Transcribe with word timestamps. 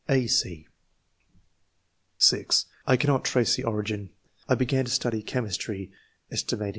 '^ 0.09 0.13
(a, 0.15 0.25
c) 0.25 0.65
(6) 2.17 2.65
^' 2.65 2.67
I 2.87 2.97
cannot 2.97 3.23
trace 3.23 3.55
the 3.55 3.63
origin. 3.65 4.09
I 4.49 4.55
began 4.55 4.85
to 4.85 4.89
study 4.91 5.21
chemistry 5.21 5.91
set. 6.33 6.59